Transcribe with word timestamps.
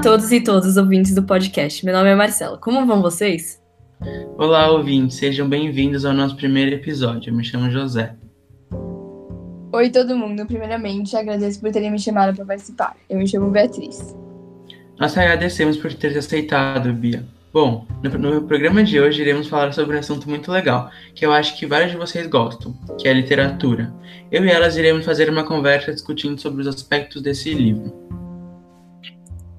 Olá 0.00 0.14
a 0.14 0.16
todos 0.16 0.32
e 0.32 0.40
todas 0.40 0.64
os 0.64 0.76
ouvintes 0.78 1.14
do 1.14 1.22
podcast. 1.22 1.84
Meu 1.84 1.94
nome 1.94 2.08
é 2.08 2.14
Marcela. 2.14 2.56
Como 2.56 2.86
vão 2.86 3.02
vocês? 3.02 3.60
Olá, 4.38 4.70
ouvintes. 4.70 5.18
Sejam 5.18 5.46
bem-vindos 5.46 6.06
ao 6.06 6.14
nosso 6.14 6.36
primeiro 6.36 6.74
episódio. 6.74 7.28
Eu 7.28 7.36
me 7.36 7.44
chamo 7.44 7.70
José. 7.70 8.14
Oi, 9.70 9.90
todo 9.90 10.16
mundo. 10.16 10.46
Primeiramente, 10.46 11.14
agradeço 11.14 11.60
por 11.60 11.70
terem 11.70 11.90
me 11.90 11.98
chamado 11.98 12.34
para 12.34 12.46
participar. 12.46 12.96
Eu 13.10 13.18
me 13.18 13.28
chamo 13.28 13.50
Beatriz. 13.50 14.16
Nós 14.98 15.18
agradecemos 15.18 15.76
por 15.76 15.92
ter 15.92 16.16
aceitado, 16.16 16.90
Bia. 16.94 17.22
Bom, 17.52 17.86
no, 18.02 18.18
no, 18.18 18.42
programa 18.44 18.82
de 18.82 18.98
hoje 18.98 19.20
iremos 19.20 19.48
falar 19.48 19.70
sobre 19.74 19.96
um 19.96 19.98
assunto 19.98 20.30
muito 20.30 20.50
legal, 20.50 20.90
que 21.14 21.26
eu 21.26 21.32
acho 21.32 21.58
que 21.58 21.66
vários 21.66 21.90
de 21.90 21.98
vocês 21.98 22.26
gostam, 22.26 22.72
que 22.98 23.06
é 23.06 23.10
a 23.10 23.14
literatura. 23.14 23.92
Eu 24.32 24.46
e 24.46 24.50
elas 24.50 24.78
iremos 24.78 25.04
fazer 25.04 25.28
uma 25.28 25.44
conversa 25.44 25.92
discutindo 25.92 26.40
sobre 26.40 26.62
os 26.62 26.66
aspectos 26.66 27.20
desse 27.20 27.52
livro. 27.52 28.08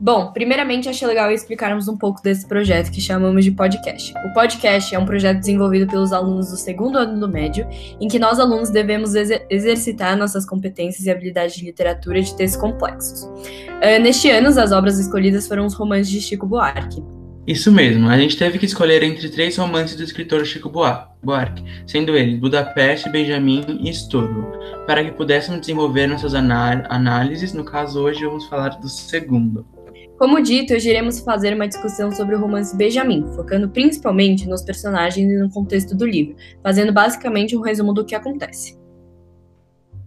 Bom, 0.04 0.32
primeiramente 0.32 0.90
achei 0.90 1.08
legal 1.08 1.32
explicarmos 1.32 1.88
um 1.88 1.96
pouco 1.96 2.24
desse 2.24 2.48
projeto 2.48 2.92
que 2.92 3.00
chamamos 3.00 3.46
de 3.46 3.52
podcast. 3.52 4.12
O 4.26 4.34
podcast 4.34 4.96
é 4.96 4.98
um 4.98 5.06
projeto 5.06 5.38
desenvolvido 5.38 5.86
pelos 5.86 6.12
alunos 6.12 6.50
do 6.50 6.58
segundo 6.58 6.98
ano 6.98 7.20
do 7.20 7.30
médio, 7.30 7.68
em 8.00 8.08
que 8.08 8.18
nós 8.18 8.40
alunos 8.40 8.72
devemos 8.72 9.14
exer 9.14 9.46
exercitar 9.48 10.18
nossas 10.18 10.44
competências 10.44 11.06
e 11.06 11.12
habilidades 11.12 11.56
de 11.56 11.66
literatura 11.66 12.20
de 12.20 12.36
textos 12.36 12.60
complexos. 12.60 13.22
Uh, 13.26 14.02
neste 14.02 14.28
ano, 14.32 14.48
as 14.48 14.72
obras 14.72 14.98
escolhidas 14.98 15.48
foram 15.48 15.68
os 15.68 15.76
romances 15.76 16.10
de 16.10 16.20
Chico 16.20 16.48
Buarque. 16.48 17.04
Isso 17.46 17.72
mesmo, 17.72 18.10
a 18.10 18.18
gente 18.18 18.36
teve 18.36 18.58
que 18.58 18.66
escolher 18.66 19.04
entre 19.04 19.30
três 19.30 19.56
romances 19.56 19.96
do 19.96 20.04
escritor 20.04 20.44
Chico 20.48 20.68
Buarque, 20.70 21.64
sendo 21.86 22.16
eles 22.16 22.40
Budapeste, 22.40 23.08
Benjamin 23.08 23.80
e 23.80 23.90
Estorvo, 23.92 24.48
para 24.88 25.04
que 25.04 25.12
pudéssemos 25.12 25.62
desenvolver 25.62 26.08
nossas 26.08 26.34
análises. 26.34 27.54
No 27.54 27.64
caso, 27.64 28.02
hoje 28.02 28.26
vamos 28.26 28.48
falar 28.48 28.70
do 28.80 28.90
segundo. 28.90 29.64
Como 30.22 30.40
dito, 30.40 30.76
hoje 30.76 30.88
iremos 30.88 31.20
fazer 31.20 31.56
uma 31.56 31.68
discussão 31.68 32.12
sobre 32.12 32.36
o 32.36 32.40
romance 32.40 32.78
Benjamin, 32.78 33.26
focando 33.36 33.68
principalmente 33.68 34.48
nos 34.48 34.62
personagens 34.62 35.28
e 35.28 35.36
no 35.36 35.50
contexto 35.50 35.98
do 35.98 36.06
livro, 36.06 36.36
fazendo 36.62 36.94
basicamente 36.94 37.58
um 37.58 37.62
resumo 37.62 37.92
do 37.92 38.06
que 38.06 38.14
acontece. 38.14 38.80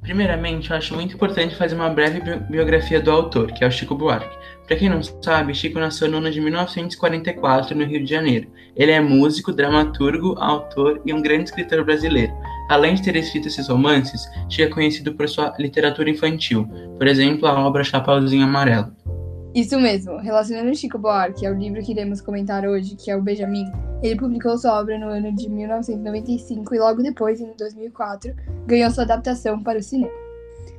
Primeiramente, 0.02 0.70
eu 0.70 0.76
acho 0.76 0.94
muito 0.94 1.16
importante 1.16 1.56
fazer 1.56 1.74
uma 1.74 1.88
breve 1.88 2.20
biografia 2.48 3.00
do 3.00 3.10
autor, 3.10 3.50
que 3.50 3.64
é 3.64 3.66
o 3.66 3.72
Chico 3.72 3.96
Buarque. 3.96 4.38
Para 4.68 4.76
quem 4.76 4.88
não 4.88 5.02
sabe, 5.02 5.52
Chico 5.52 5.80
nasceu 5.80 6.08
no 6.08 6.18
ano 6.18 6.30
de 6.30 6.40
1944 6.40 7.76
no 7.76 7.84
Rio 7.84 8.04
de 8.04 8.08
Janeiro. 8.08 8.46
Ele 8.76 8.92
é 8.92 9.00
músico, 9.00 9.52
dramaturgo, 9.52 10.38
autor 10.38 11.02
e 11.04 11.12
um 11.12 11.20
grande 11.20 11.48
escritor 11.48 11.84
brasileiro. 11.84 12.32
Além 12.70 12.94
de 12.94 13.02
ter 13.02 13.16
escrito 13.16 13.48
esses 13.48 13.66
romances, 13.66 14.28
Chico 14.48 14.70
é 14.70 14.74
conhecido 14.74 15.12
por 15.12 15.28
sua 15.28 15.52
literatura 15.58 16.08
infantil, 16.08 16.68
por 16.96 17.08
exemplo, 17.08 17.48
a 17.48 17.66
obra 17.66 17.82
Chapeuzinho 17.82 18.44
Amarelo. 18.44 18.94
Isso 19.54 19.78
mesmo. 19.78 20.16
Relacionando 20.16 20.74
Chico 20.74 20.98
Buarque 20.98 21.46
ao 21.46 21.54
livro 21.54 21.80
que 21.80 21.92
iremos 21.92 22.20
comentar 22.20 22.66
hoje, 22.66 22.96
que 22.96 23.08
é 23.08 23.16
o 23.16 23.22
Benjamin, 23.22 23.70
ele 24.02 24.16
publicou 24.16 24.58
sua 24.58 24.80
obra 24.80 24.98
no 24.98 25.06
ano 25.06 25.32
de 25.32 25.48
1995 25.48 26.74
e 26.74 26.78
logo 26.80 27.00
depois, 27.00 27.40
em 27.40 27.52
2004, 27.56 28.34
ganhou 28.66 28.90
sua 28.90 29.04
adaptação 29.04 29.62
para 29.62 29.78
o 29.78 29.82
cinema. 29.82 30.10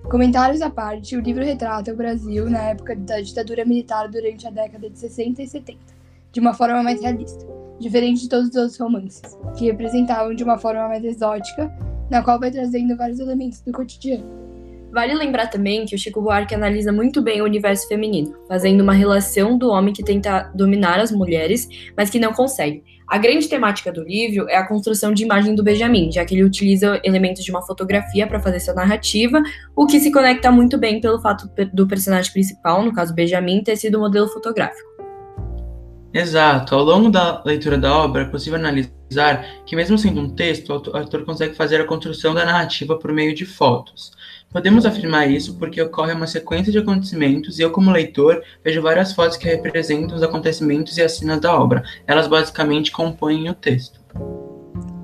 Comentários 0.10 0.62
à 0.62 0.70
parte, 0.70 1.16
o 1.16 1.22
livro 1.22 1.44
retrata 1.44 1.94
o 1.94 1.96
Brasil 1.96 2.50
na 2.50 2.64
época 2.64 2.98
da 2.98 3.22
ditadura 3.22 3.64
militar 3.64 4.10
durante 4.10 4.46
a 4.46 4.52
década 4.52 4.90
de 4.90 5.00
60 5.00 5.42
e 5.42 5.48
70, 5.48 5.80
de 6.34 6.40
uma 6.42 6.54
forma 6.54 6.84
mais 6.84 7.02
realista, 7.02 7.48
diferente 7.80 8.24
de 8.24 8.30
todos 8.30 8.50
os 8.50 8.56
outros 8.56 8.78
romances, 8.78 9.22
que 9.58 9.68
representavam 9.68 10.36
de 10.36 10.44
uma 10.44 10.58
forma 10.58 10.86
mais 10.90 11.04
exótica, 11.04 11.74
na 12.10 12.22
qual 12.22 12.38
vai 12.38 12.52
trazendo 12.52 12.98
vários 12.98 13.20
elementos 13.20 13.62
do 13.62 13.72
cotidiano. 13.72 14.45
Vale 14.96 15.14
lembrar 15.14 15.48
também 15.48 15.86
que 15.86 15.94
o 15.94 15.98
Chico 15.98 16.22
Buarque 16.22 16.56
analisa 16.56 16.90
muito 16.90 17.22
bem 17.22 17.42
o 17.42 17.44
universo 17.44 17.86
feminino, 17.86 18.34
fazendo 18.48 18.80
uma 18.80 18.94
relação 18.94 19.58
do 19.58 19.68
homem 19.70 19.94
que 19.94 20.02
tenta 20.02 20.50
dominar 20.56 21.02
as 21.02 21.12
mulheres, 21.12 21.68
mas 21.98 22.10
que 22.10 22.18
não 22.18 22.32
consegue. 22.32 22.82
A 23.06 23.18
grande 23.18 23.50
temática 23.50 23.92
do 23.92 24.02
livro 24.02 24.48
é 24.48 24.56
a 24.56 24.66
construção 24.66 25.14
de 25.14 25.22
imagem 25.22 25.54
do 25.54 25.62
Benjamin, 25.62 26.14
já 26.14 26.24
que 26.24 26.34
ele 26.34 26.46
utiliza 26.46 27.02
elementos 27.04 27.44
de 27.44 27.52
uma 27.52 27.62
fotografia 27.62 28.26
para 28.26 28.40
fazer 28.40 28.62
sua 28.62 28.74
narrativa, 28.74 29.44
o 29.76 29.86
que 29.86 30.00
se 30.00 30.14
conecta 30.14 30.50
muito 30.50 30.78
bem 30.78 31.02
pelo 31.02 31.20
fato 31.20 31.50
do 31.74 31.86
personagem 31.86 32.32
principal, 32.32 32.82
no 32.82 32.94
caso 32.94 33.14
Benjamin, 33.14 33.64
ter 33.64 33.76
sido 33.76 34.00
modelo 34.00 34.30
fotográfico. 34.30 34.96
Exato. 36.14 36.74
Ao 36.74 36.82
longo 36.82 37.10
da 37.10 37.44
leitura 37.44 37.78
da 37.78 37.94
obra, 37.94 38.22
é 38.22 38.26
possível 38.26 38.58
analisar 38.58 39.46
que, 39.66 39.76
mesmo 39.76 39.98
sendo 39.98 40.22
um 40.22 40.30
texto, 40.30 40.70
o 40.70 40.98
autor 40.98 41.26
consegue 41.26 41.54
fazer 41.54 41.82
a 41.82 41.86
construção 41.86 42.34
da 42.34 42.46
narrativa 42.46 42.98
por 42.98 43.12
meio 43.12 43.36
de 43.36 43.46
fotos. 43.46 44.15
Podemos 44.56 44.86
afirmar 44.86 45.30
isso 45.30 45.58
porque 45.58 45.82
ocorre 45.82 46.14
uma 46.14 46.28
sequência 46.28 46.72
de 46.72 46.78
acontecimentos 46.78 47.60
e 47.60 47.62
eu, 47.62 47.74
como 47.74 47.92
leitor, 47.92 48.42
vejo 48.64 48.82
várias 48.82 49.12
fotos 49.12 49.36
que 49.36 49.50
representam 49.50 50.16
os 50.16 50.24
acontecimentos 50.24 50.98
e 50.98 51.02
as 51.02 51.18
cenas 51.18 51.42
da 51.42 51.54
obra. 51.60 51.84
Elas 52.08 52.26
basicamente 52.26 52.90
compõem 52.90 53.50
o 53.50 53.54
texto. 53.54 54.00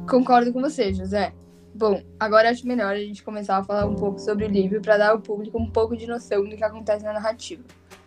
Concordo 0.10 0.54
com 0.54 0.62
você, 0.62 0.94
José. 0.94 1.34
Bom, 1.76 2.02
agora 2.18 2.50
acho 2.50 2.66
melhor 2.66 2.94
a 2.94 3.00
gente 3.00 3.22
começar 3.24 3.58
a 3.58 3.64
falar 3.66 3.86
um 3.88 3.96
pouco 3.96 4.20
sobre 4.20 4.46
o 4.46 4.50
livro 4.50 4.80
para 4.80 4.96
dar 4.96 5.10
ao 5.10 5.20
público 5.20 5.60
um 5.60 5.70
pouco 5.70 5.98
de 5.98 6.08
noção 6.08 6.46
do 6.48 6.56
que 6.56 6.64
acontece 6.64 7.04
na 7.04 7.12
narrativa. 7.12 7.62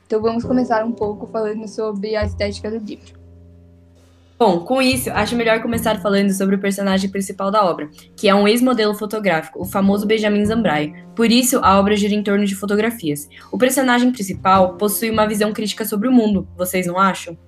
Então 0.06 0.22
vamos 0.22 0.44
começar 0.44 0.82
um 0.82 0.92
pouco 0.92 1.26
falando 1.26 1.68
sobre 1.68 2.16
a 2.16 2.24
estética 2.24 2.70
do 2.70 2.78
livro. 2.78 3.23
Bom, 4.36 4.60
com 4.60 4.82
isso, 4.82 5.10
acho 5.10 5.36
melhor 5.36 5.62
começar 5.62 6.00
falando 6.00 6.32
sobre 6.32 6.56
o 6.56 6.58
personagem 6.58 7.08
principal 7.08 7.52
da 7.52 7.64
obra, 7.64 7.88
que 8.16 8.28
é 8.28 8.34
um 8.34 8.48
ex-modelo 8.48 8.92
fotográfico, 8.92 9.62
o 9.62 9.64
famoso 9.64 10.06
Benjamin 10.06 10.44
Zambrai. 10.44 10.92
Por 11.14 11.30
isso, 11.30 11.60
a 11.62 11.78
obra 11.78 11.96
gira 11.96 12.14
em 12.14 12.22
torno 12.22 12.44
de 12.44 12.56
fotografias. 12.56 13.28
O 13.52 13.56
personagem 13.56 14.10
principal 14.10 14.74
possui 14.74 15.08
uma 15.08 15.26
visão 15.26 15.52
crítica 15.52 15.84
sobre 15.84 16.08
o 16.08 16.12
mundo, 16.12 16.48
vocês 16.56 16.84
não 16.84 16.98
acham? 16.98 17.38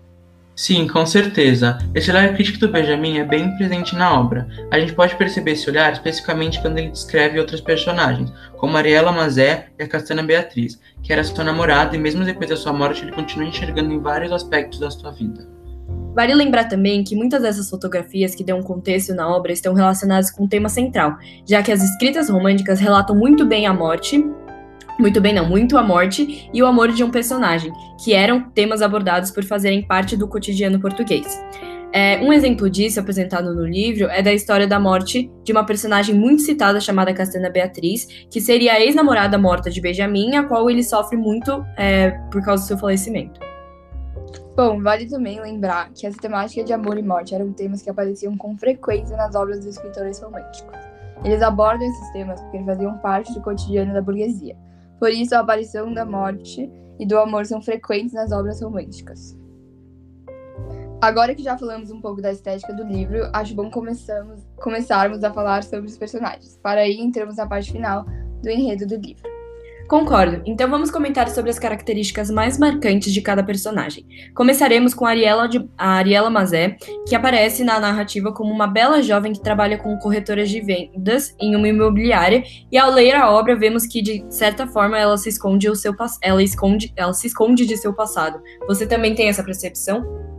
Sim, 0.55 0.87
com 0.87 1.05
certeza. 1.05 1.77
Esse 1.93 2.11
olhar 2.11 2.33
crítico 2.35 2.59
do 2.59 2.69
Benjamin 2.69 3.19
é 3.19 3.25
bem 3.25 3.55
presente 3.57 3.97
na 3.97 4.19
obra. 4.19 4.49
A 4.71 4.79
gente 4.79 4.95
pode 4.95 5.17
perceber 5.17 5.51
esse 5.51 5.69
olhar 5.69 5.93
especificamente 5.93 6.63
quando 6.63 6.79
ele 6.79 6.89
descreve 6.89 7.39
outros 7.39 7.61
personagens, 7.61 8.33
como 8.57 8.77
Ariela 8.77 9.13
Mazé 9.13 9.67
e 9.79 9.83
a 9.83 9.89
Castana 9.89 10.23
Beatriz, 10.23 10.81
que 11.03 11.13
era 11.13 11.25
sua 11.25 11.45
namorada 11.45 11.95
e 11.95 11.99
mesmo 11.99 12.25
depois 12.25 12.49
da 12.49 12.57
sua 12.57 12.73
morte 12.73 13.03
ele 13.03 13.13
continua 13.13 13.49
enxergando 13.49 13.93
em 13.93 14.01
vários 14.01 14.33
aspectos 14.33 14.79
da 14.79 14.91
sua 14.91 15.11
vida. 15.11 15.56
Vale 16.17 16.35
lembrar 16.35 16.65
também 16.65 17.05
que 17.05 17.15
muitas 17.15 17.43
dessas 17.43 17.69
fotografias 17.69 18.35
que 18.35 18.43
dão 18.43 18.63
contexto 18.63 19.15
na 19.15 19.29
obra 19.29 19.53
estão 19.53 19.75
relacionadas 19.75 20.31
com 20.31 20.45
o 20.45 20.49
tema 20.49 20.71
central, 20.71 21.19
já 21.47 21.63
que 21.63 21.71
as 21.71 21.83
escritas 21.83 22.31
românticas 22.31 22.81
relatam 22.81 23.15
muito 23.15 23.45
bem 23.45 23.67
a 23.67 23.75
morte, 23.75 24.25
muito 24.99 25.21
bem 25.21 25.35
não, 25.35 25.47
muito 25.47 25.77
a 25.77 25.83
morte 25.83 26.49
e 26.55 26.63
o 26.63 26.67
amor 26.67 26.91
de 26.91 27.05
um 27.05 27.11
personagem, 27.11 27.71
que 28.03 28.15
eram 28.15 28.49
temas 28.49 28.81
abordados 28.81 29.31
por 29.31 29.45
fazerem 29.45 29.87
parte 29.87 30.17
do 30.17 30.27
cotidiano 30.27 30.81
português. 30.81 31.39
É, 31.93 32.19
um 32.23 32.33
exemplo 32.33 32.71
disso, 32.71 32.99
apresentado 32.99 33.55
no 33.55 33.67
livro, 33.67 34.07
é 34.07 34.23
da 34.23 34.33
história 34.33 34.67
da 34.67 34.81
morte 34.81 35.31
de 35.45 35.53
uma 35.53 35.67
personagem 35.67 36.15
muito 36.15 36.41
citada 36.41 36.81
chamada 36.81 37.13
Castana 37.13 37.51
Beatriz, 37.51 38.09
que 38.31 38.41
seria 38.41 38.73
a 38.73 38.81
ex-namorada 38.81 39.37
morta 39.37 39.71
de 39.71 39.83
Benjamin, 39.83 40.35
a 40.37 40.45
qual 40.45 40.71
ele 40.71 40.83
sofre 40.83 41.19
muito 41.19 41.63
é, 41.77 42.13
por 42.33 42.43
causa 42.43 42.65
do 42.65 42.69
seu 42.69 42.79
falecimento. 42.79 43.46
Bom, 44.57 44.83
vale 44.83 45.07
também 45.07 45.39
lembrar 45.39 45.91
que 45.93 46.07
as 46.07 46.17
temáticas 46.17 46.65
de 46.65 46.73
amor 46.73 46.97
e 46.97 47.03
morte 47.03 47.35
eram 47.35 47.53
temas 47.53 47.83
que 47.83 47.91
apareciam 47.91 48.35
com 48.39 48.57
frequência 48.57 49.15
nas 49.15 49.35
obras 49.35 49.59
dos 49.59 49.77
escritores 49.77 50.19
românticos. 50.19 50.75
Eles 51.23 51.43
abordam 51.43 51.87
esses 51.87 52.13
temas 52.13 52.41
porque 52.41 52.65
faziam 52.65 52.97
parte 52.99 53.35
do 53.35 53.43
cotidiano 53.43 53.93
da 53.93 54.01
burguesia. 54.01 54.57
Por 54.99 55.11
isso, 55.11 55.35
a 55.35 55.41
aparição 55.41 55.93
da 55.93 56.07
morte 56.07 56.71
e 56.99 57.05
do 57.05 57.19
amor 57.19 57.45
são 57.45 57.61
frequentes 57.61 58.15
nas 58.15 58.33
obras 58.33 58.63
românticas. 58.63 59.37
Agora 61.03 61.35
que 61.35 61.43
já 61.43 61.59
falamos 61.59 61.91
um 61.91 62.01
pouco 62.01 62.23
da 62.23 62.33
estética 62.33 62.73
do 62.73 62.83
livro, 62.83 63.29
acho 63.35 63.55
bom 63.55 63.71
começarmos 63.71 65.23
a 65.23 65.33
falar 65.35 65.65
sobre 65.65 65.87
os 65.87 65.99
personagens. 65.99 66.59
Para 66.63 66.81
aí, 66.81 66.99
entramos 66.99 67.37
na 67.37 67.47
parte 67.47 67.73
final 67.73 68.07
do 68.43 68.49
enredo 68.49 68.87
do 68.87 68.97
livro. 68.97 69.36
Concordo. 69.89 70.43
Então 70.45 70.69
vamos 70.69 70.91
comentar 70.91 71.29
sobre 71.29 71.51
as 71.51 71.59
características 71.59 72.31
mais 72.31 72.59
marcantes 72.59 73.13
de 73.13 73.21
cada 73.21 73.43
personagem. 73.43 74.05
Começaremos 74.35 74.93
com 74.93 75.07
Ariela, 75.07 75.49
de, 75.49 75.65
a 75.79 75.91
Ariela 75.95 76.29
Mazé, 76.29 76.77
que 77.07 77.15
aparece 77.15 77.63
na 77.63 77.79
narrativa 77.79 78.33
como 78.33 78.53
uma 78.53 78.67
bela 78.67 79.01
jovem 79.01 79.33
que 79.33 79.41
trabalha 79.41 79.79
com 79.79 79.97
corretoras 79.99 80.51
de 80.51 80.61
vendas 80.61 81.35
em 81.41 81.55
uma 81.55 81.69
imobiliária, 81.69 82.43
e 82.71 82.77
ao 82.77 82.91
ler 82.91 83.15
a 83.15 83.31
obra 83.31 83.55
vemos 83.55 83.87
que 83.87 84.03
de 84.03 84.25
certa 84.29 84.67
forma 84.67 84.99
ela 84.99 85.17
se 85.17 85.29
esconde 85.29 85.71
o 85.71 85.75
seu 85.75 85.95
ela 86.21 86.43
esconde, 86.43 86.93
ela 86.97 87.13
se 87.13 87.27
esconde 87.29 87.65
de 87.65 87.77
seu 87.77 87.95
passado. 87.95 88.41
Você 88.67 88.87
também 88.87 89.15
tem 89.15 89.29
essa 89.29 89.43
percepção? 89.43 90.36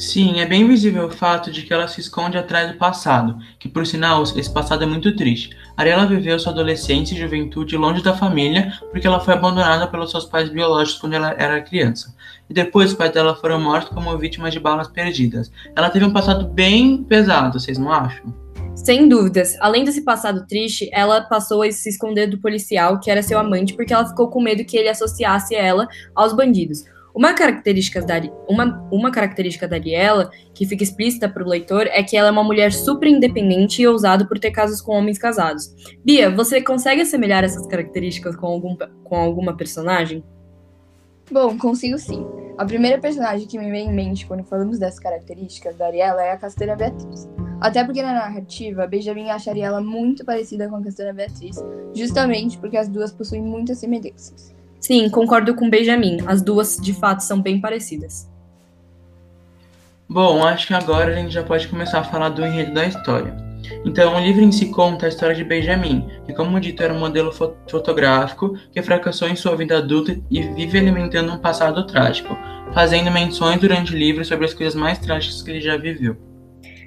Sim, 0.00 0.40
é 0.40 0.46
bem 0.46 0.66
visível 0.66 1.04
o 1.04 1.10
fato 1.10 1.50
de 1.50 1.60
que 1.60 1.74
ela 1.74 1.86
se 1.86 2.00
esconde 2.00 2.38
atrás 2.38 2.72
do 2.72 2.78
passado, 2.78 3.36
que 3.58 3.68
por 3.68 3.86
sinal 3.86 4.22
esse 4.22 4.50
passado 4.50 4.82
é 4.82 4.86
muito 4.86 5.14
triste. 5.14 5.54
Ariela 5.76 6.06
viveu 6.06 6.38
sua 6.38 6.52
adolescência 6.52 7.14
e 7.14 7.18
juventude 7.18 7.76
longe 7.76 8.02
da 8.02 8.16
família 8.16 8.72
porque 8.90 9.06
ela 9.06 9.20
foi 9.20 9.34
abandonada 9.34 9.86
pelos 9.86 10.10
seus 10.10 10.24
pais 10.24 10.48
biológicos 10.48 11.02
quando 11.02 11.12
ela 11.12 11.34
era 11.36 11.60
criança. 11.60 12.16
E 12.48 12.54
depois 12.54 12.92
os 12.92 12.96
pais 12.96 13.12
dela 13.12 13.36
foram 13.36 13.60
mortos 13.60 13.90
como 13.90 14.16
vítimas 14.16 14.54
de 14.54 14.58
balas 14.58 14.88
perdidas. 14.88 15.52
Ela 15.76 15.90
teve 15.90 16.06
um 16.06 16.14
passado 16.14 16.48
bem 16.48 17.04
pesado, 17.04 17.60
vocês 17.60 17.76
não 17.76 17.92
acham? 17.92 18.34
Sem 18.74 19.06
dúvidas. 19.06 19.54
Além 19.60 19.84
desse 19.84 20.00
passado 20.00 20.46
triste, 20.46 20.88
ela 20.94 21.20
passou 21.20 21.62
a 21.62 21.70
se 21.70 21.90
esconder 21.90 22.26
do 22.26 22.38
policial, 22.38 22.98
que 23.00 23.10
era 23.10 23.22
seu 23.22 23.38
amante, 23.38 23.74
porque 23.74 23.92
ela 23.92 24.08
ficou 24.08 24.30
com 24.30 24.40
medo 24.40 24.64
que 24.64 24.78
ele 24.78 24.88
associasse 24.88 25.54
ela 25.54 25.86
aos 26.14 26.32
bandidos. 26.32 26.84
Uma 27.14 27.34
característica 27.34 28.00
da, 28.00 28.20
uma, 28.48 28.88
uma 28.90 29.10
característica 29.10 29.66
da 29.66 29.76
Ariela, 29.76 30.30
que 30.54 30.66
fica 30.66 30.82
explícita 30.82 31.28
para 31.28 31.42
o 31.42 31.48
leitor, 31.48 31.86
é 31.88 32.02
que 32.02 32.16
ela 32.16 32.28
é 32.28 32.30
uma 32.30 32.44
mulher 32.44 32.72
super 32.72 33.08
independente 33.08 33.82
e 33.82 33.86
ousada 33.86 34.26
por 34.26 34.38
ter 34.38 34.50
casos 34.50 34.80
com 34.80 34.92
homens 34.92 35.18
casados. 35.18 35.74
Bia, 36.04 36.30
você 36.30 36.62
consegue 36.62 37.02
assemelhar 37.02 37.42
essas 37.42 37.66
características 37.66 38.36
com, 38.36 38.46
algum, 38.46 38.76
com 39.04 39.16
alguma 39.16 39.56
personagem? 39.56 40.22
Bom, 41.30 41.56
consigo 41.58 41.98
sim. 41.98 42.26
A 42.58 42.64
primeira 42.64 42.98
personagem 42.98 43.46
que 43.46 43.58
me 43.58 43.70
vem 43.70 43.88
em 43.88 43.92
mente 43.92 44.26
quando 44.26 44.44
falamos 44.44 44.78
dessas 44.78 45.00
características 45.00 45.76
da 45.76 45.86
Ariela 45.86 46.22
é 46.22 46.32
a 46.32 46.36
Castanha 46.36 46.76
Beatriz. 46.76 47.28
Até 47.60 47.84
porque 47.84 48.02
na 48.02 48.14
narrativa, 48.14 48.86
Benjamin 48.86 49.30
acharia 49.30 49.66
ela 49.66 49.80
muito 49.80 50.24
parecida 50.24 50.68
com 50.68 50.76
a 50.76 50.82
Castanha 50.82 51.12
Beatriz, 51.12 51.56
justamente 51.94 52.58
porque 52.58 52.76
as 52.76 52.88
duas 52.88 53.12
possuem 53.12 53.42
muitas 53.42 53.78
semelhanças. 53.78 54.54
Sim, 54.80 55.08
concordo 55.10 55.54
com 55.54 55.68
Benjamin. 55.68 56.18
As 56.26 56.40
duas, 56.40 56.78
de 56.78 56.94
fato, 56.94 57.20
são 57.20 57.40
bem 57.40 57.60
parecidas. 57.60 58.28
Bom, 60.08 60.44
acho 60.44 60.66
que 60.66 60.74
agora 60.74 61.12
a 61.12 61.14
gente 61.14 61.32
já 61.32 61.42
pode 61.42 61.68
começar 61.68 62.00
a 62.00 62.04
falar 62.04 62.30
do 62.30 62.44
enredo 62.44 62.74
da 62.74 62.86
história. 62.86 63.36
Então, 63.84 64.16
o 64.16 64.20
livro 64.20 64.42
em 64.42 64.50
si 64.50 64.66
conta 64.66 65.06
a 65.06 65.08
história 65.08 65.36
de 65.36 65.44
Benjamin, 65.44 66.06
que, 66.24 66.32
como 66.32 66.58
dito, 66.58 66.82
era 66.82 66.92
um 66.92 66.98
modelo 66.98 67.30
fotográfico 67.30 68.56
que 68.72 68.82
fracassou 68.82 69.28
em 69.28 69.36
sua 69.36 69.54
vida 69.54 69.78
adulta 69.78 70.18
e 70.30 70.42
vive 70.42 70.78
alimentando 70.78 71.32
um 71.32 71.38
passado 71.38 71.86
trágico, 71.86 72.36
fazendo 72.72 73.10
menções 73.10 73.60
durante 73.60 73.94
o 73.94 73.98
livro 73.98 74.24
sobre 74.24 74.46
as 74.46 74.54
coisas 74.54 74.74
mais 74.74 74.98
trágicas 74.98 75.42
que 75.42 75.50
ele 75.50 75.60
já 75.60 75.76
viveu. 75.76 76.16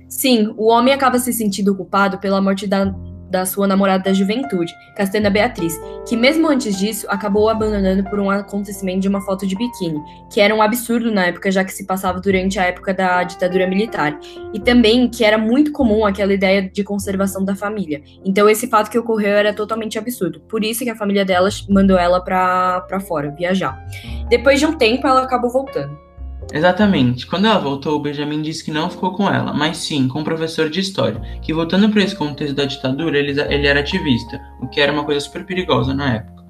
Sim, 0.10 0.54
o 0.58 0.68
homem 0.68 0.94
acaba 0.94 1.18
se 1.18 1.32
sentindo 1.32 1.76
culpado 1.76 2.18
pela 2.18 2.42
morte 2.42 2.68
da 2.68 2.94
da 3.34 3.48
sua 3.48 3.66
namorada 3.66 4.04
da 4.04 4.14
juventude, 4.14 4.72
Castana 4.96 5.28
Beatriz, 5.28 5.74
que 6.08 6.16
mesmo 6.16 6.48
antes 6.48 6.78
disso 6.78 7.08
acabou 7.10 7.50
abandonando 7.50 8.04
por 8.04 8.20
um 8.20 8.30
acontecimento 8.30 9.02
de 9.02 9.08
uma 9.08 9.22
foto 9.22 9.48
de 9.48 9.56
biquíni, 9.56 10.00
que 10.32 10.40
era 10.40 10.54
um 10.54 10.62
absurdo 10.62 11.12
na 11.12 11.26
época, 11.26 11.52
já 11.52 11.64
que 11.64 11.74
se 11.74 11.88
passava 11.88 12.22
durante 12.22 12.60
a 12.60 12.66
época 12.66 12.94
da 12.94 13.24
ditadura 13.24 13.66
militar, 13.66 14.20
e 14.54 14.60
também 14.60 15.10
que 15.10 15.26
era 15.26 15.38
muito 15.38 15.72
comum 15.72 16.06
aquela 16.06 16.32
ideia 16.32 16.62
de 16.62 16.84
conservação 16.84 17.44
da 17.44 17.56
família. 17.56 18.04
Então 18.24 18.48
esse 18.48 18.68
fato 18.68 18.92
que 18.92 19.00
ocorreu 19.00 19.36
era 19.36 19.52
totalmente 19.52 19.98
absurdo. 19.98 20.40
Por 20.42 20.64
isso 20.64 20.84
que 20.84 20.90
a 20.92 20.96
família 20.96 21.26
dela 21.26 21.50
mandou 21.68 21.98
ela 21.98 22.22
para 22.22 23.00
fora, 23.00 23.32
viajar. 23.32 23.84
Depois 24.30 24.60
de 24.60 24.68
um 24.68 24.78
tempo, 24.78 25.08
ela 25.08 25.24
acabou 25.24 25.50
voltando. 25.50 26.03
Exatamente. 26.52 27.26
Quando 27.28 27.46
ela 27.46 27.60
voltou, 27.60 28.00
Benjamin 28.00 28.42
disse 28.42 28.64
que 28.64 28.72
não 28.72 28.90
ficou 28.90 29.14
com 29.14 29.30
ela, 29.30 29.54
mas 29.54 29.78
sim 29.78 30.08
com 30.08 30.20
um 30.20 30.24
professor 30.24 30.70
de 30.70 30.80
história, 30.80 31.22
que 31.42 31.54
voltando 31.54 31.90
para 31.90 32.04
esse 32.04 32.16
contexto 32.16 32.56
da 32.56 32.66
ditadura, 32.66 33.18
ele, 33.18 33.40
ele 33.40 33.68
era 33.68 33.80
ativista, 33.80 34.42
o 34.62 34.68
que 34.68 34.82
era 34.82 34.92
uma 34.92 35.06
coisa 35.06 35.20
super 35.20 35.46
perigosa 35.46 35.94
na 35.94 36.16
época. 36.16 36.44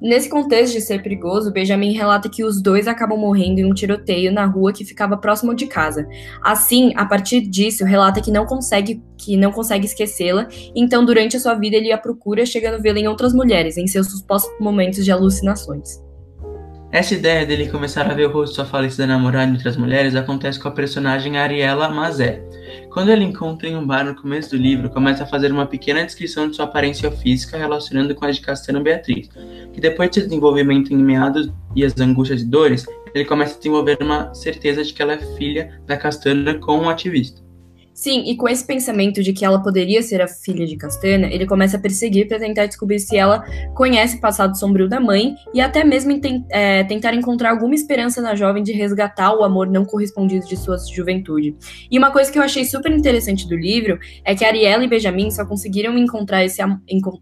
Nesse 0.00 0.28
contexto 0.28 0.74
de 0.74 0.82
ser 0.82 1.02
perigoso, 1.02 1.50
Benjamin 1.50 1.92
relata 1.92 2.28
que 2.28 2.44
os 2.44 2.60
dois 2.60 2.86
acabam 2.86 3.18
morrendo 3.18 3.60
em 3.60 3.64
um 3.64 3.72
tiroteio 3.72 4.30
na 4.30 4.44
rua 4.44 4.70
que 4.70 4.84
ficava 4.84 5.16
próximo 5.16 5.54
de 5.54 5.66
casa. 5.66 6.06
Assim, 6.42 6.92
a 6.96 7.06
partir 7.06 7.40
disso, 7.40 7.82
relata 7.82 8.20
que 8.20 8.30
não 8.30 8.44
consegue 8.44 9.02
que 9.16 9.36
não 9.38 9.50
consegue 9.50 9.86
esquecê-la, 9.86 10.46
então 10.74 11.02
durante 11.02 11.38
a 11.38 11.40
sua 11.40 11.54
vida 11.54 11.76
ele 11.76 11.90
a 11.90 11.96
procura, 11.96 12.44
chegando 12.44 12.74
a 12.74 12.78
vê-la 12.78 12.98
em 12.98 13.08
outras 13.08 13.32
mulheres, 13.32 13.78
em 13.78 13.86
seus 13.86 14.08
supostos 14.08 14.52
momentos 14.60 15.02
de 15.02 15.10
alucinações. 15.10 16.05
Essa 16.96 17.12
ideia 17.12 17.44
dele 17.44 17.68
começar 17.68 18.10
a 18.10 18.14
ver 18.14 18.26
o 18.26 18.32
rosto 18.32 18.52
de 18.52 18.56
sua 18.56 18.64
falecida 18.64 19.06
namorada 19.06 19.52
entre 19.52 19.68
as 19.68 19.76
mulheres 19.76 20.14
acontece 20.14 20.58
com 20.58 20.66
a 20.68 20.70
personagem 20.70 21.36
Ariela 21.36 21.90
Mazé. 21.90 22.42
Quando 22.88 23.10
ele 23.10 23.22
encontra 23.22 23.68
em 23.68 23.76
um 23.76 23.86
bar 23.86 24.02
no 24.02 24.14
começo 24.14 24.52
do 24.52 24.56
livro, 24.56 24.88
começa 24.88 25.24
a 25.24 25.26
fazer 25.26 25.52
uma 25.52 25.66
pequena 25.66 26.02
descrição 26.06 26.48
de 26.48 26.56
sua 26.56 26.64
aparência 26.64 27.10
física 27.10 27.58
relacionando 27.58 28.14
com 28.14 28.24
a 28.24 28.30
de 28.30 28.40
Castana 28.40 28.80
Beatriz, 28.80 29.28
que 29.74 29.78
depois 29.78 30.08
de 30.08 30.14
seu 30.14 30.24
desenvolvimento 30.24 30.90
em 30.90 30.96
meados 30.96 31.52
e 31.74 31.84
as 31.84 31.94
angústias 32.00 32.40
e 32.40 32.46
dores, 32.46 32.86
ele 33.14 33.26
começa 33.26 33.56
a 33.56 33.58
desenvolver 33.58 33.98
uma 34.00 34.32
certeza 34.32 34.82
de 34.82 34.94
que 34.94 35.02
ela 35.02 35.12
é 35.12 35.18
filha 35.36 35.78
da 35.86 35.98
Castana 35.98 36.54
com 36.54 36.78
um 36.78 36.88
ativista. 36.88 37.45
Sim, 37.96 38.24
e 38.26 38.36
com 38.36 38.46
esse 38.46 38.62
pensamento 38.62 39.22
de 39.22 39.32
que 39.32 39.42
ela 39.42 39.58
poderia 39.62 40.02
ser 40.02 40.20
a 40.20 40.28
filha 40.28 40.66
de 40.66 40.76
Castana, 40.76 41.28
ele 41.28 41.46
começa 41.46 41.78
a 41.78 41.80
perseguir 41.80 42.28
para 42.28 42.38
tentar 42.38 42.66
descobrir 42.66 43.00
se 43.00 43.16
ela 43.16 43.42
conhece 43.74 44.18
o 44.18 44.20
passado 44.20 44.54
sombrio 44.54 44.86
da 44.86 45.00
mãe 45.00 45.34
e 45.54 45.62
até 45.62 45.82
mesmo 45.82 46.12
é, 46.50 46.84
tentar 46.84 47.14
encontrar 47.14 47.52
alguma 47.52 47.74
esperança 47.74 48.20
na 48.20 48.34
jovem 48.34 48.62
de 48.62 48.70
resgatar 48.70 49.34
o 49.34 49.42
amor 49.42 49.66
não 49.66 49.82
correspondido 49.82 50.46
de 50.46 50.58
sua 50.58 50.76
juventude. 50.76 51.56
E 51.90 51.96
uma 51.96 52.10
coisa 52.10 52.30
que 52.30 52.38
eu 52.38 52.42
achei 52.42 52.66
super 52.66 52.92
interessante 52.92 53.48
do 53.48 53.56
livro 53.56 53.98
é 54.22 54.34
que 54.34 54.44
Ariela 54.44 54.84
e 54.84 54.88
Benjamin 54.88 55.30
só 55.30 55.46
conseguiram 55.46 55.96
encontrar 55.96 56.44
esse, 56.44 56.62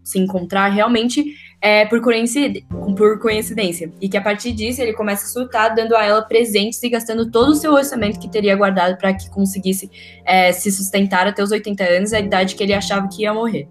se 0.03 0.19
encontrar 0.19 0.67
realmente 0.67 1.23
é, 1.61 1.85
por, 1.85 2.01
coincidência, 2.01 2.67
por 2.97 3.19
coincidência. 3.19 3.91
E 4.01 4.07
que 4.07 4.17
a 4.17 4.21
partir 4.21 4.51
disso 4.51 4.81
ele 4.81 4.93
começa 4.93 5.25
a 5.25 5.29
surtar, 5.29 5.73
dando 5.73 5.95
a 5.95 6.03
ela 6.03 6.21
presentes 6.21 6.81
e 6.83 6.89
gastando 6.89 7.29
todo 7.29 7.49
o 7.49 7.55
seu 7.55 7.73
orçamento 7.73 8.19
que 8.19 8.29
teria 8.29 8.55
guardado 8.55 8.97
para 8.97 9.13
que 9.13 9.29
conseguisse 9.29 9.89
é, 10.25 10.51
se 10.51 10.71
sustentar 10.71 11.27
até 11.27 11.41
os 11.43 11.51
80 11.51 11.83
anos, 11.83 12.13
a 12.13 12.19
idade 12.19 12.55
que 12.55 12.63
ele 12.63 12.73
achava 12.73 13.07
que 13.07 13.23
ia 13.23 13.33
morrer. 13.33 13.67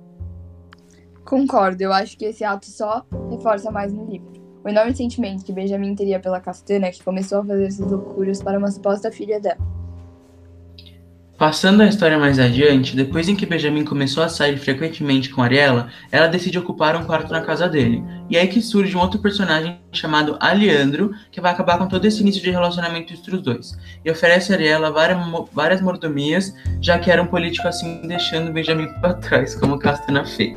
Concordo, 1.24 1.82
eu 1.82 1.92
acho 1.92 2.18
que 2.18 2.26
esse 2.26 2.44
ato 2.44 2.66
só 2.66 3.04
reforça 3.30 3.70
mais 3.70 3.92
no 3.92 4.04
livro. 4.04 4.32
O 4.62 4.68
enorme 4.68 4.94
sentimento 4.94 5.44
que 5.44 5.52
Benjamin 5.52 5.94
teria 5.94 6.18
pela 6.18 6.40
Castana 6.40 6.90
que 6.90 7.02
começou 7.02 7.40
a 7.40 7.44
fazer 7.44 7.66
essas 7.66 7.90
loucuras 7.90 8.42
para 8.42 8.58
uma 8.58 8.70
suposta 8.70 9.10
filha 9.12 9.38
dela. 9.40 9.58
Passando 11.36 11.82
a 11.82 11.86
história 11.86 12.16
mais 12.16 12.38
adiante, 12.38 12.94
depois 12.94 13.28
em 13.28 13.34
que 13.34 13.44
Benjamin 13.44 13.84
começou 13.84 14.22
a 14.22 14.28
sair 14.28 14.56
frequentemente 14.56 15.30
com 15.30 15.42
Ariela, 15.42 15.88
ela 16.12 16.28
decide 16.28 16.60
ocupar 16.60 16.94
um 16.94 17.04
quarto 17.04 17.32
na 17.32 17.40
casa 17.40 17.68
dele. 17.68 18.04
E 18.30 18.36
é 18.36 18.42
aí 18.42 18.46
que 18.46 18.62
surge 18.62 18.96
um 18.96 19.00
outro 19.00 19.18
personagem 19.18 19.80
chamado 19.90 20.36
Aliandro, 20.38 21.10
que 21.32 21.40
vai 21.40 21.50
acabar 21.50 21.76
com 21.76 21.88
todo 21.88 22.04
esse 22.04 22.20
início 22.20 22.40
de 22.40 22.52
relacionamento 22.52 23.12
entre 23.12 23.34
os 23.34 23.42
dois. 23.42 23.76
E 24.04 24.10
oferece 24.12 24.52
a 24.52 24.54
Ariela 24.54 24.92
várias, 24.92 25.18
várias 25.52 25.80
mordomias, 25.80 26.54
já 26.80 27.00
que 27.00 27.10
era 27.10 27.20
um 27.20 27.26
político 27.26 27.66
assim 27.66 28.06
deixando 28.06 28.52
Benjamin 28.52 28.86
para 29.00 29.14
trás, 29.14 29.56
como 29.56 29.76
Castana 29.76 30.24
fez. 30.24 30.56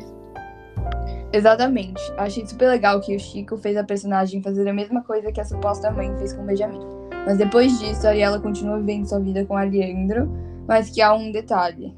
Exatamente. 1.32 2.00
Achei 2.16 2.46
super 2.46 2.68
legal 2.68 3.00
que 3.00 3.16
o 3.16 3.18
Chico 3.18 3.56
fez 3.56 3.76
a 3.76 3.82
personagem 3.82 4.40
fazer 4.40 4.66
a 4.68 4.72
mesma 4.72 5.02
coisa 5.02 5.32
que 5.32 5.40
a 5.40 5.44
suposta 5.44 5.90
mãe 5.90 6.16
fez 6.18 6.32
com 6.32 6.46
Benjamin. 6.46 6.78
Mas 7.26 7.36
depois 7.36 7.76
disso, 7.80 8.06
Ariela 8.06 8.38
continua 8.38 8.78
vivendo 8.78 9.08
sua 9.08 9.18
vida 9.18 9.44
com 9.44 9.56
Aliandro 9.56 10.46
mas 10.68 10.90
que 10.90 11.00
há 11.00 11.14
um 11.14 11.32
detalhe. 11.32 11.96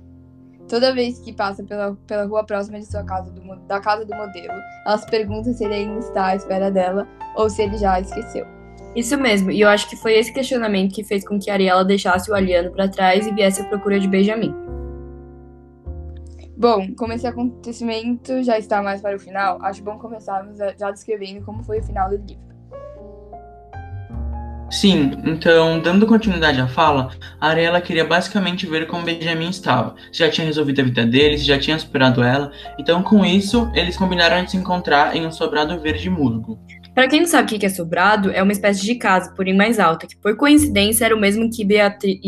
Toda 0.69 0.95
vez 0.95 1.19
que 1.19 1.33
passa 1.33 1.65
pela, 1.65 1.97
pela 2.07 2.25
rua 2.27 2.45
próxima 2.45 2.79
de 2.79 2.87
sua 2.87 3.03
casa, 3.03 3.33
do, 3.33 3.57
da 3.67 3.81
casa 3.81 4.05
do 4.05 4.15
modelo, 4.15 4.55
ela 4.87 4.97
se 4.97 5.07
pergunta 5.09 5.53
se 5.53 5.65
ele 5.65 5.75
ainda 5.75 5.99
está 5.99 6.27
à 6.27 6.37
espera 6.37 6.71
dela 6.71 7.09
ou 7.35 7.51
se 7.51 7.63
ele 7.63 7.77
já 7.77 7.95
a 7.95 8.01
esqueceu. 8.01 8.47
Isso 8.95 9.19
mesmo, 9.19 9.51
e 9.51 9.61
eu 9.61 9.69
acho 9.69 9.89
que 9.91 9.97
foi 9.97 10.15
esse 10.15 10.33
questionamento 10.33 10.95
que 10.95 11.03
fez 11.03 11.27
com 11.27 11.39
que 11.39 11.51
Ariela 11.51 11.85
deixasse 11.85 12.31
o 12.31 12.35
Aliano 12.35 12.71
para 12.71 12.89
trás 12.89 13.27
e 13.27 13.35
viesse 13.35 13.61
à 13.61 13.65
procura 13.65 13.99
de 13.99 14.07
Benjamin. 14.07 14.55
Bom, 16.57 16.95
como 16.95 17.13
esse 17.13 17.27
acontecimento 17.27 18.43
já 18.43 18.59
está 18.59 18.83
mais 18.83 19.01
para 19.01 19.17
o 19.17 19.19
final, 19.19 19.59
acho 19.63 19.83
bom 19.83 19.99
começarmos 19.99 20.59
já 20.59 20.91
descrevendo 20.91 21.45
como 21.45 21.65
foi 21.65 21.81
o 21.81 21.83
final 21.83 22.11
do 22.11 22.17
livro. 22.17 22.50
Sim, 24.71 25.11
então, 25.25 25.81
dando 25.81 26.07
continuidade 26.07 26.61
à 26.61 26.69
fala, 26.69 27.11
Ariela 27.41 27.81
queria 27.81 28.05
basicamente 28.05 28.67
ver 28.67 28.87
como 28.87 29.05
Benjamin 29.05 29.51
estava, 29.51 29.97
se 30.13 30.21
já 30.21 30.31
tinha 30.31 30.47
resolvido 30.47 30.81
a 30.81 30.85
vida 30.85 31.05
dele, 31.05 31.37
se 31.37 31.45
já 31.45 31.59
tinha 31.59 31.77
superado 31.77 32.23
ela. 32.23 32.53
Então, 32.79 33.03
com 33.03 33.25
isso, 33.25 33.71
eles 33.75 33.97
combinaram 33.97 34.45
de 34.45 34.53
se 34.53 34.57
encontrar 34.57 35.17
em 35.17 35.27
um 35.27 35.33
sobrado 35.33 35.79
verde 35.81 36.09
musgo. 36.09 36.57
Para 36.95 37.09
quem 37.09 37.21
não 37.21 37.27
sabe 37.27 37.57
o 37.57 37.59
que 37.59 37.67
é 37.67 37.69
sobrado, 37.69 38.31
é 38.31 38.43
uma 38.43 38.53
espécie 38.53 38.85
de 38.85 38.95
casa, 38.95 39.33
porém 39.35 39.57
mais 39.57 39.81
alta, 39.81 40.07
que 40.07 40.17
por 40.17 40.37
coincidência 40.37 41.05
era 41.05 41.17
o 41.17 41.21
mesmo 41.21 41.51
que 41.51 41.65
Beatriz 41.65 42.21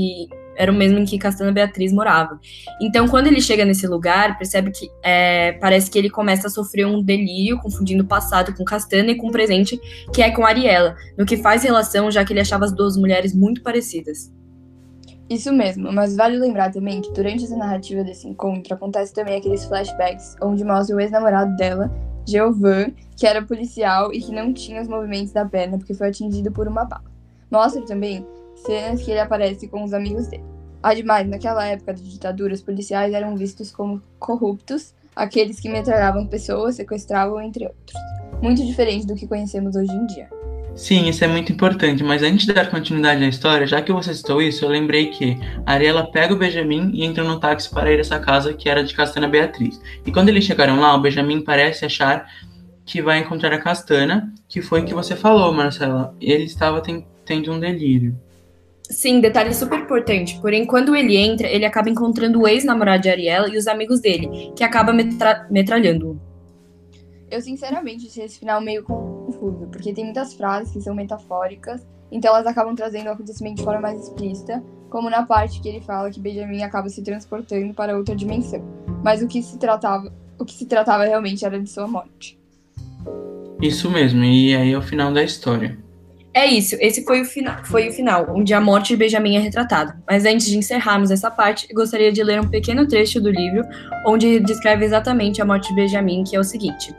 era 0.57 0.71
o 0.71 0.75
mesmo 0.75 0.99
em 0.99 1.05
que 1.05 1.19
Castana 1.19 1.53
Beatriz 1.53 1.93
morava. 1.93 2.39
Então, 2.81 3.09
quando 3.09 3.27
ele 3.27 3.41
chega 3.41 3.65
nesse 3.65 3.87
lugar, 3.87 4.37
percebe 4.39 4.71
que 4.71 4.91
é, 5.03 5.53
parece 5.53 5.91
que 5.91 5.99
ele 5.99 6.11
começa 6.11 6.47
a 6.47 6.51
sofrer 6.51 6.87
um 6.87 7.03
delírio, 7.03 7.59
confundindo 7.59 8.03
o 8.03 8.07
passado 8.07 8.55
com 8.55 8.65
Castana 8.65 9.11
e 9.11 9.17
com 9.17 9.29
o 9.29 9.33
presente, 9.33 9.81
que 10.13 10.23
é 10.23 10.31
com 10.31 10.45
Ariela, 10.45 10.97
no 11.17 11.25
que 11.25 11.37
faz 11.37 11.63
relação, 11.63 12.11
já 12.11 12.25
que 12.25 12.33
ele 12.33 12.41
achava 12.41 12.65
as 12.65 12.73
duas 12.73 12.97
mulheres 12.97 13.35
muito 13.35 13.63
parecidas. 13.63 14.33
Isso 15.31 15.53
mesmo, 15.53 15.91
mas 15.93 16.15
vale 16.15 16.37
lembrar 16.37 16.71
também 16.71 17.01
que 17.01 17.11
durante 17.13 17.45
essa 17.45 17.57
narrativa 17.57 18.05
desse 18.05 18.29
encontro 18.29 18.75
acontece 18.75 19.15
também 19.15 19.39
aqueles 19.39 19.65
flashbacks 19.65 20.37
onde 20.43 20.63
mostra 20.63 20.95
o 20.95 21.01
ex-namorado 21.01 21.57
dela, 21.57 21.91
Geovan, 22.29 22.93
que 23.17 23.27
era 23.27 23.43
policial 23.43 24.13
e 24.13 24.21
que 24.21 24.33
não 24.33 24.53
tinha 24.53 24.83
os 24.83 24.89
movimentos 24.89 25.33
da 25.33 25.45
perna 25.45 25.79
porque 25.79 25.95
foi 25.95 26.09
atingido 26.09 26.53
por 26.53 26.69
uma 26.69 26.85
bala. 26.85 27.05
Mostra 27.51 27.83
também 27.83 28.27
cenas 28.57 29.03
que 29.03 29.11
ele 29.11 29.21
aparece 29.21 29.69
com 29.69 29.85
os 29.85 29.93
amigos 29.93 30.29
dele. 30.29 30.45
Ademais, 30.83 31.29
naquela 31.29 31.65
época 31.67 31.95
de 31.95 32.03
ditadura, 32.03 32.55
os 32.55 32.63
policiais 32.63 33.13
eram 33.15 33.37
vistos 33.37 33.71
como 33.71 34.03
corruptos, 34.19 34.95
aqueles 35.15 35.61
que 35.61 35.69
metralhavam 35.69 36.27
pessoas, 36.27 36.77
sequestravam, 36.77 37.41
entre 37.41 37.67
outros. 37.67 37.97
Muito 38.43 38.65
diferente 38.65 39.07
do 39.07 39.15
que 39.15 39.27
conhecemos 39.27 39.77
hoje 39.77 39.93
em 39.93 40.07
dia. 40.07 40.29
Sim, 40.75 41.07
isso 41.07 41.23
é 41.23 41.29
muito 41.29 41.53
importante, 41.53 42.03
mas 42.03 42.23
antes 42.23 42.47
de 42.47 42.53
dar 42.55 42.71
continuidade 42.71 43.23
à 43.23 43.29
história, 43.29 43.67
já 43.67 43.83
que 43.83 43.93
você 43.93 44.15
citou 44.15 44.41
isso, 44.41 44.65
eu 44.65 44.71
lembrei 44.71 45.11
que 45.11 45.39
Ariela 45.67 46.11
pega 46.11 46.33
o 46.33 46.39
Benjamin 46.39 46.91
e 46.95 47.05
entra 47.05 47.23
no 47.23 47.39
táxi 47.39 47.69
para 47.71 47.93
ir 47.93 47.99
a 47.99 48.01
essa 48.01 48.19
casa 48.19 48.55
que 48.55 48.71
era 48.71 48.83
de 48.83 48.95
Castana 48.95 49.29
Beatriz. 49.29 49.81
E 50.05 50.11
quando 50.11 50.31
eles 50.31 50.45
chegaram 50.45 50.81
lá, 50.81 50.97
o 50.97 51.01
Benjamin 51.01 51.43
parece 51.43 51.85
achar 51.85 52.27
que 52.87 53.03
vai 53.03 53.19
encontrar 53.19 53.53
a 53.53 53.59
Castana, 53.59 54.33
que 54.49 54.63
foi 54.63 54.81
o 54.81 54.85
que 54.85 54.95
você 54.95 55.15
falou, 55.15 55.53
Marcela. 55.53 56.17
Ele 56.21 56.45
estava 56.45 56.81
tentando 56.81 57.13
tendo 57.25 57.53
um 57.53 57.61
delírio. 57.61 58.15
Sim, 58.93 59.21
detalhe 59.21 59.55
super 59.55 59.79
importante. 59.79 60.39
Porém, 60.39 60.67
quando 60.67 60.95
ele 60.95 61.17
entra, 61.17 61.49
ele 61.49 61.65
acaba 61.65 61.89
encontrando 61.89 62.43
o 62.43 62.47
ex-namorado 62.47 63.03
de 63.03 63.09
Ariela 63.09 63.49
e 63.49 63.57
os 63.57 63.67
amigos 63.67 64.01
dele, 64.01 64.53
que 64.55 64.63
acaba 64.63 64.93
metra 64.93 65.47
metralhando-o. 65.51 66.21
Eu, 67.31 67.41
sinceramente, 67.41 68.07
achei 68.07 68.27
esse 68.27 68.39
final 68.39 68.61
meio 68.61 68.85
confuso, 68.85 69.67
porque 69.73 69.95
tem 69.95 70.05
muitas 70.05 70.35
frases 70.35 70.71
que 70.75 70.81
são 70.83 70.95
metafóricas, 70.95 71.87
então 72.11 72.35
elas 72.35 72.47
acabam 72.47 72.75
trazendo 72.75 73.07
o 73.07 73.13
acontecimento 73.13 73.57
de 73.57 73.65
forma 73.65 73.81
mais 73.81 74.03
explícita, 74.03 74.63
como 74.91 75.09
na 75.09 75.25
parte 75.25 75.63
que 75.63 75.71
ele 75.71 75.81
fala 75.81 76.11
que 76.11 76.21
Benjamin 76.21 76.63
acaba 76.63 76.91
se 76.91 77.03
transportando 77.03 77.73
para 77.73 77.97
outra 77.97 78.15
dimensão. 78.15 78.63
Mas 79.03 79.23
o 79.23 79.27
que 79.27 79.43
se 79.43 79.59
tratava, 79.59 80.13
o 80.39 80.45
que 80.45 80.53
se 80.53 80.67
tratava 80.67 81.05
realmente 81.05 81.47
era 81.47 81.59
de 81.59 81.71
sua 81.71 81.89
morte. 81.89 82.39
Isso 83.63 83.91
mesmo, 83.91 84.23
e 84.23 84.55
aí 84.55 84.73
é 84.73 84.77
o 84.77 84.83
final 84.83 85.11
da 85.11 85.23
história. 85.23 85.79
É 86.35 86.47
isso, 86.47 86.77
esse 86.81 87.05
foi 87.05 87.21
o, 87.21 87.25
fina 87.27 87.63
foi 87.65 87.89
o 87.89 87.93
final, 87.93 88.27
onde 88.35 88.55
a 88.55 88.61
morte 88.61 88.89
de 88.89 88.97
Benjamin 88.97 89.37
é 89.37 89.39
retratada. 89.39 90.03
Mas 90.09 90.25
antes 90.25 90.47
de 90.47 90.57
encerrarmos 90.57 91.11
essa 91.11 91.31
parte, 91.31 91.69
gostaria 91.75 92.11
de 92.11 92.23
ler 92.23 92.41
um 92.41 92.49
pequeno 92.49 92.89
trecho 92.89 93.21
do 93.21 93.31
livro, 93.31 93.63
onde 94.07 94.41
descreve 94.41 94.83
exatamente 94.83 95.43
a 95.43 95.45
morte 95.45 95.69
de 95.69 95.75
Benjamin, 95.75 96.25
que 96.25 96.35
é 96.35 96.41
o 96.41 96.45
seguinte. 96.45 96.95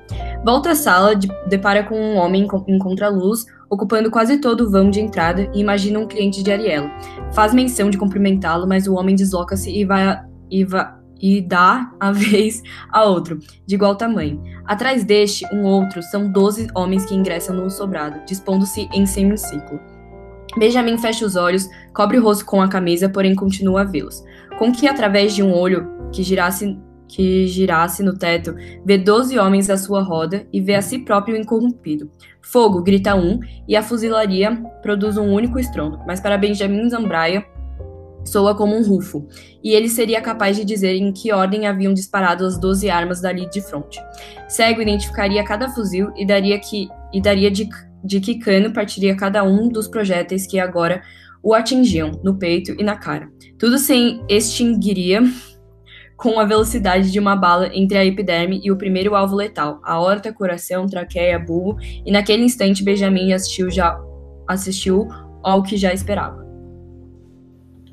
Volta 0.45 0.71
à 0.71 0.75
sala, 0.75 1.15
de, 1.15 1.27
depara 1.49 1.83
com 1.83 1.95
um 1.95 2.17
homem 2.17 2.47
em 2.67 2.77
contraluz, 2.77 3.45
ocupando 3.71 4.11
quase 4.11 4.37
todo 4.37 4.65
o 4.65 4.69
vão 4.69 4.91
de 4.91 4.99
entrada, 4.99 5.49
e 5.51 5.59
imagina 5.61 5.97
um 5.97 6.07
cliente 6.07 6.43
de 6.43 6.51
Ariela. 6.51 6.91
Faz 7.33 7.55
menção 7.55 7.89
de 7.89 7.97
cumprimentá-lo, 7.97 8.67
mas 8.67 8.87
o 8.87 8.93
homem 8.93 9.15
desloca-se 9.15 9.71
e 9.71 9.83
vai, 9.83 10.21
e 10.51 10.63
vai 10.63 11.02
e 11.23 11.39
dá 11.39 11.89
a 12.01 12.11
vez 12.11 12.61
a 12.91 13.05
outro, 13.05 13.39
de 13.65 13.75
igual 13.75 13.95
tamanho. 13.95 14.43
Atrás 14.65 15.05
deste, 15.05 15.45
um 15.55 15.63
outro, 15.63 16.03
são 16.03 16.29
doze 16.29 16.67
homens 16.75 17.05
que 17.05 17.15
ingressam 17.15 17.55
no 17.55 17.69
sobrado, 17.71 18.19
dispondo-se 18.27 18.89
em 18.93 19.05
semiciclo. 19.05 19.79
Benjamin 20.57 20.97
fecha 20.97 21.25
os 21.25 21.37
olhos, 21.37 21.67
cobre 21.93 22.19
o 22.19 22.23
rosto 22.23 22.45
com 22.45 22.61
a 22.61 22.67
camisa, 22.67 23.07
porém 23.07 23.33
continua 23.33 23.81
a 23.81 23.85
vê-los. 23.85 24.21
Com 24.59 24.71
que, 24.71 24.87
através 24.87 25.33
de 25.33 25.41
um 25.41 25.51
olho 25.51 25.87
que 26.11 26.21
girasse, 26.21 26.77
que 27.07 27.47
girasse 27.47 28.03
no 28.03 28.17
teto, 28.17 28.53
vê 28.85 28.97
doze 28.97 29.39
homens 29.39 29.69
à 29.69 29.77
sua 29.77 30.03
roda 30.03 30.45
e 30.51 30.59
vê 30.61 30.75
a 30.75 30.81
si 30.81 30.99
próprio 30.99 31.37
incorrompido. 31.37 32.11
Fogo, 32.41 32.83
grita 32.83 33.15
um, 33.15 33.39
e 33.67 33.75
a 33.75 33.81
fuzilaria 33.81 34.61
produz 34.81 35.17
um 35.17 35.31
único 35.33 35.57
estrondo, 35.57 35.99
mas 36.05 36.19
para 36.19 36.37
Benjamin 36.37 36.87
Zambraia, 36.89 37.45
soa 38.23 38.55
como 38.55 38.75
um 38.75 38.83
rufo, 38.83 39.27
e 39.63 39.73
ele 39.73 39.89
seria 39.89 40.21
capaz 40.21 40.55
de 40.55 40.65
dizer 40.65 40.95
em 40.95 41.11
que 41.11 41.31
ordem 41.31 41.67
haviam 41.67 41.93
disparado 41.93 42.45
as 42.45 42.59
12 42.59 42.89
armas 42.89 43.21
dali 43.21 43.49
de 43.49 43.61
fronte. 43.61 43.99
Cego 44.47 44.81
identificaria 44.81 45.43
cada 45.43 45.69
fuzil 45.69 46.11
e 46.15 46.25
daria, 46.25 46.59
que, 46.59 46.87
e 47.13 47.21
daria 47.21 47.51
de, 47.51 47.67
de 48.03 48.19
que 48.19 48.39
cano 48.39 48.71
partiria 48.71 49.15
cada 49.15 49.43
um 49.43 49.69
dos 49.69 49.87
projéteis 49.87 50.47
que 50.47 50.59
agora 50.59 51.01
o 51.41 51.53
atingiam, 51.53 52.11
no 52.23 52.37
peito 52.37 52.73
e 52.79 52.83
na 52.83 52.95
cara. 52.95 53.29
Tudo 53.59 53.77
se 53.77 54.21
extinguiria 54.29 55.21
com 56.15 56.39
a 56.39 56.45
velocidade 56.45 57.11
de 57.11 57.19
uma 57.19 57.35
bala 57.35 57.69
entre 57.73 57.97
a 57.97 58.05
epiderme 58.05 58.61
e 58.63 58.71
o 58.71 58.77
primeiro 58.77 59.13
alvo 59.13 59.35
letal, 59.35 59.81
a 59.83 59.93
aorta, 59.93 60.31
coração, 60.31 60.87
traqueia, 60.87 61.37
bulbo, 61.37 61.77
e 62.05 62.11
naquele 62.11 62.43
instante 62.43 62.83
Benjamin 62.83 63.33
assistiu, 63.33 63.69
já, 63.69 63.99
assistiu 64.47 65.05
ao 65.43 65.61
que 65.61 65.75
já 65.75 65.93
esperava. 65.93 66.41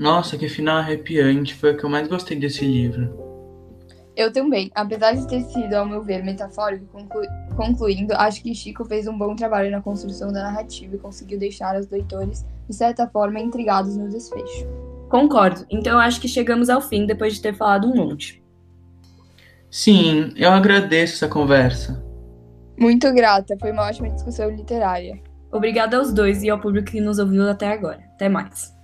Nossa, 0.00 0.38
que 0.38 0.48
final 0.48 0.78
arrepiante. 0.78 1.54
Foi 1.54 1.72
o 1.72 1.76
que 1.76 1.84
eu 1.84 1.90
mais 1.90 2.08
gostei 2.08 2.34
desse 2.34 2.64
livro. 2.64 3.14
Eu 4.16 4.32
também. 4.32 4.70
Apesar 4.74 5.12
de 5.12 5.28
ter 5.28 5.42
sido, 5.42 5.74
ao 5.74 5.84
meu 5.84 6.02
ver, 6.02 6.24
metafórico, 6.24 6.86
conclu... 6.86 7.20
concluindo, 7.54 8.14
acho 8.14 8.42
que 8.42 8.54
Chico 8.54 8.82
fez 8.86 9.06
um 9.06 9.16
bom 9.16 9.36
trabalho 9.36 9.70
na 9.70 9.82
construção 9.82 10.32
da 10.32 10.42
narrativa 10.42 10.96
e 10.96 10.98
conseguiu 10.98 11.38
deixar 11.38 11.78
os 11.78 11.86
leitores, 11.90 12.46
de 12.66 12.74
certa 12.74 13.06
forma, 13.06 13.38
intrigados 13.40 13.94
no 13.94 14.08
desfecho. 14.08 14.66
Concordo. 15.10 15.66
Então 15.68 15.98
acho 15.98 16.18
que 16.18 16.28
chegamos 16.28 16.70
ao 16.70 16.80
fim 16.80 17.04
depois 17.04 17.34
de 17.34 17.42
ter 17.42 17.54
falado 17.54 17.86
um 17.86 17.94
monte. 17.94 18.42
Sim, 19.70 20.32
eu 20.34 20.50
agradeço 20.50 21.16
essa 21.16 21.28
conversa. 21.28 22.02
Muito 22.78 23.12
grata. 23.12 23.54
Foi 23.60 23.70
uma 23.70 23.86
ótima 23.86 24.08
discussão 24.08 24.48
literária. 24.48 25.20
Obrigada 25.52 25.98
aos 25.98 26.10
dois 26.10 26.42
e 26.42 26.48
ao 26.48 26.58
público 26.58 26.90
que 26.90 27.02
nos 27.02 27.18
ouviu 27.18 27.46
até 27.50 27.70
agora. 27.70 28.00
Até 28.14 28.28
mais. 28.28 28.79